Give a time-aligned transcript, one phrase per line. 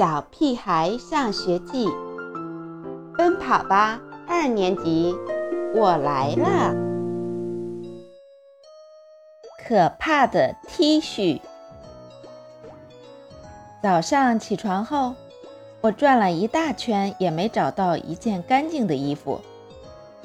[0.00, 1.86] 小屁孩上学记》，
[3.18, 5.14] 奔跑吧二年级，
[5.74, 6.74] 我来了！
[9.62, 11.38] 可怕的 T 恤。
[13.82, 15.14] 早上起床后，
[15.82, 19.38] 我转了一大圈，也没找到一件干净的衣服。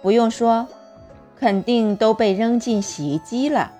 [0.00, 0.68] 不用说，
[1.36, 3.72] 肯定都被扔进洗衣机了。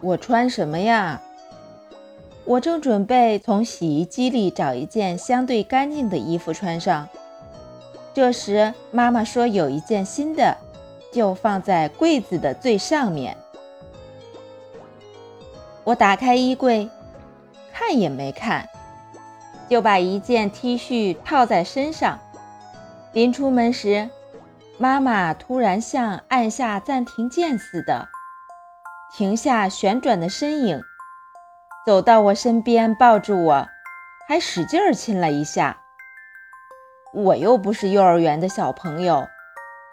[0.00, 1.20] 我穿什么呀？
[2.44, 7.08] 我正准备从洗衣机里找一件相对干净的衣服穿上，
[8.14, 10.56] 这时妈妈说有一件新的，
[11.12, 13.36] 就放在柜子的最上面。
[15.84, 16.88] 我打开衣柜，
[17.72, 18.68] 看也没看，
[19.68, 22.18] 就把一件 T 恤套在身上。
[23.12, 24.08] 临出门时，
[24.78, 28.08] 妈妈突然像按下暂停键似的。
[29.10, 30.82] 停下旋转的身影，
[31.86, 33.68] 走到我身边，抱住我，
[34.28, 35.80] 还使劲儿亲了一下。
[37.14, 39.26] 我又不是幼儿园的小朋友，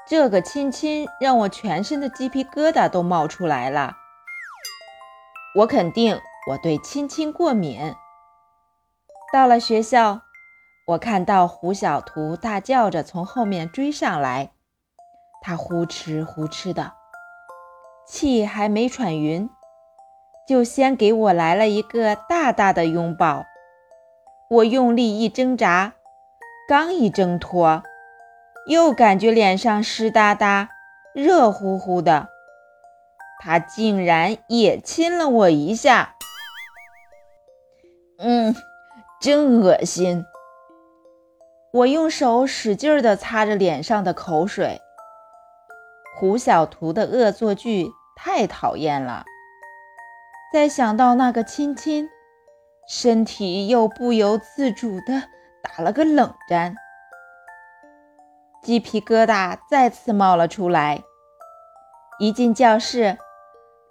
[0.06, 3.94] 这个亲亲让我全身的鸡皮疙瘩都冒出来了。
[5.56, 6.20] 我肯定
[6.50, 7.96] 我对亲亲过敏。
[9.32, 10.22] 到了学校，
[10.88, 14.52] 我看到胡小图大叫着从后面追上来，
[15.42, 16.92] 他呼哧呼哧的。
[18.08, 19.50] 气还没喘匀，
[20.48, 23.46] 就先给我来了一个大大的拥抱。
[24.50, 25.94] 我用力一挣扎，
[26.70, 27.82] 刚一挣脱，
[28.68, 30.70] 又感觉脸上湿哒哒、
[31.14, 32.30] 热乎乎的。
[33.42, 36.16] 他竟然也亲了我一下，
[38.20, 38.56] 嗯，
[39.20, 40.24] 真恶心。
[41.74, 44.80] 我用手使劲地擦着脸上的口水。
[46.18, 49.26] 胡小图的恶作剧太讨厌了，
[50.54, 52.10] 再想到那个亲亲，
[52.88, 55.24] 身体又不由自主地
[55.62, 56.78] 打了个冷战，
[58.64, 61.04] 鸡皮疙瘩再次冒了出来。
[62.18, 63.18] 一进教室，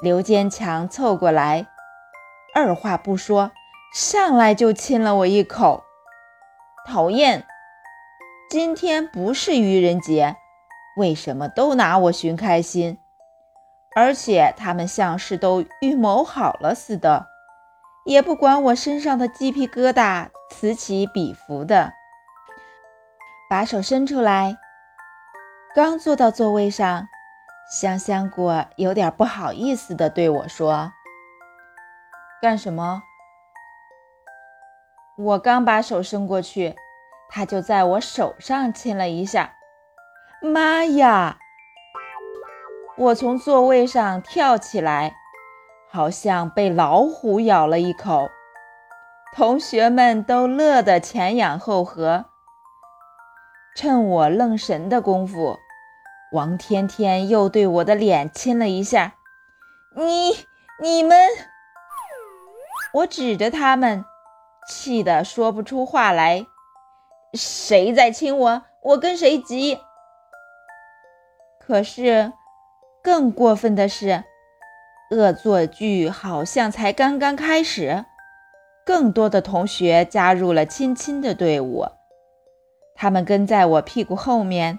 [0.01, 1.67] 刘坚强凑过来，
[2.55, 3.53] 二话不说，
[3.95, 5.85] 上来就亲了我一口。
[6.87, 7.45] 讨厌，
[8.49, 10.37] 今天不是愚人节。
[10.97, 12.99] 为什么都拿我寻开心？
[13.97, 17.27] 而且他们像是都预谋好了似的，
[18.05, 21.93] 也不管我身上的鸡皮疙瘩，此起彼伏的，
[23.49, 24.57] 把手伸出来。
[25.75, 27.07] 刚坐到座位上，
[27.71, 30.93] 香香果有点不好意思地对我说
[32.43, 33.03] ：“干什么？”
[35.17, 36.75] 我刚把手伸过去，
[37.29, 39.55] 他就在我手上亲了一下。
[40.45, 41.39] 妈呀！
[42.99, 45.17] 我从座位上跳起来，
[45.91, 48.29] 好像被老虎咬了一口。
[49.35, 52.27] 同学们都乐得前仰后合。
[53.75, 55.59] 趁我愣神的功夫，
[56.33, 59.15] 王天天又对我的脸亲了一下。
[59.97, 60.47] 你、
[60.79, 61.17] 你们……
[62.93, 64.05] 我指着他们，
[64.69, 66.47] 气得说不出话来。
[67.33, 68.63] 谁在亲我？
[68.83, 69.81] 我跟谁急？
[71.67, 72.33] 可是，
[73.03, 74.25] 更过分的是，
[75.11, 78.05] 恶作剧好像才刚刚开始，
[78.85, 81.87] 更多的同学加入了亲亲的队伍。
[82.95, 84.79] 他们跟在我屁股后面，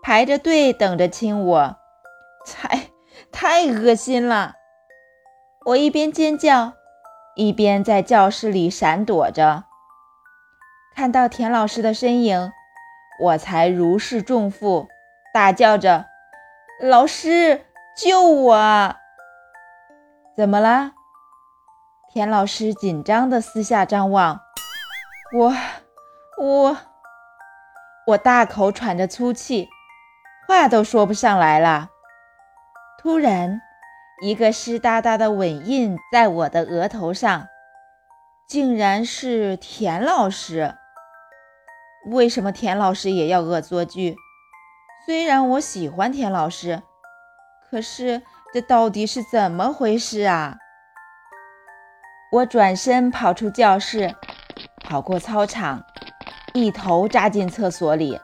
[0.00, 1.76] 排着队等着亲我，
[2.46, 2.90] 太
[3.32, 4.54] 太恶心了！
[5.66, 6.74] 我一边尖叫，
[7.34, 9.64] 一边在教室里闪躲着。
[10.94, 12.52] 看到田老师的身影，
[13.20, 14.86] 我才如释重负，
[15.34, 16.11] 大叫着。
[16.84, 17.64] 老师，
[17.96, 18.96] 救我！
[20.36, 20.94] 怎么了？
[22.12, 24.40] 田老师紧张地四下张望。
[25.32, 25.54] 我，
[26.38, 26.76] 我，
[28.08, 29.68] 我大口喘着粗气，
[30.48, 31.90] 话都说不上来了。
[33.00, 33.60] 突然，
[34.20, 37.46] 一个湿哒哒的吻印在我的额头上，
[38.48, 40.74] 竟然是田老师。
[42.06, 44.16] 为什么田老师也要恶作剧？
[45.04, 46.80] 虽然我喜欢田老师，
[47.68, 48.22] 可是
[48.54, 50.58] 这到底是怎么回事啊？
[52.30, 54.14] 我转身跑出教室，
[54.84, 55.84] 跑过操场，
[56.54, 58.20] 一头扎进厕所里。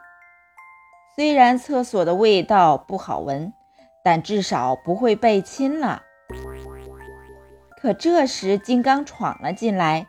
[1.16, 3.52] 虽然厕所的味道不好闻，
[4.04, 6.02] 但至少不会被亲了。
[7.80, 10.06] 可这时金刚闯了进来，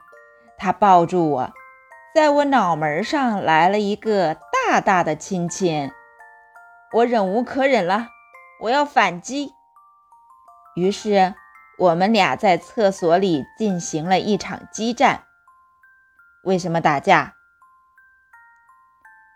[0.56, 1.52] 他抱住我，
[2.14, 5.92] 在我脑门上来了一个大大的亲亲。
[6.92, 8.08] 我忍无可忍了，
[8.62, 9.54] 我要反击。
[10.76, 11.36] 于是，
[11.78, 15.26] 我们俩在厕所里进行了一场激战。
[16.44, 17.36] 为什么打架？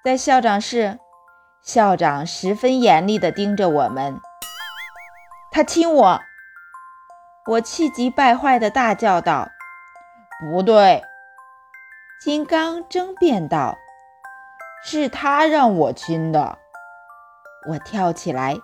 [0.03, 0.97] 在校长室，
[1.61, 4.19] 校长十分严厉地盯着我们。
[5.51, 6.21] 他亲我，
[7.51, 9.49] 我气急败坏地大叫道
[10.41, 11.03] ：“不对！”
[12.19, 13.77] 金刚争辩道
[14.83, 16.57] ：“是他让我亲的。”
[17.67, 18.57] 我跳起来：“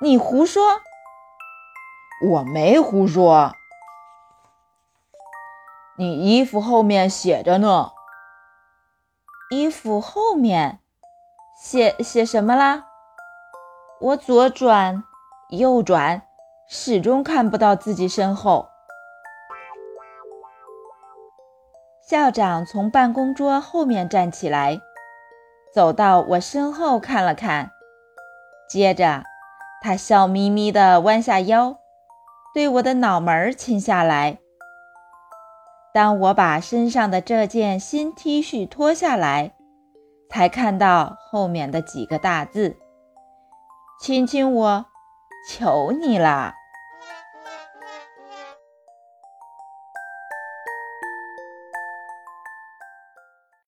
[0.00, 0.62] 你胡说！”
[2.22, 3.54] 我没胡说，
[5.96, 7.92] 你衣服后面写着呢。
[9.50, 10.80] 衣服后面
[11.58, 12.84] 写写什么啦？
[14.00, 15.02] 我左转
[15.48, 16.22] 右转，
[16.68, 18.68] 始终看不到自己身后。
[22.02, 24.78] 校长从办公桌后面站起来，
[25.72, 27.70] 走到我身后看了看，
[28.70, 29.24] 接着
[29.82, 31.76] 他笑眯眯地弯下腰。
[32.54, 34.38] 对我的脑门亲下来。
[35.92, 39.54] 当我把身上的这件新 T 恤脱下来，
[40.28, 42.76] 才看到后面的几个大字
[44.00, 44.86] ：“亲亲我，
[45.48, 46.54] 求你了。”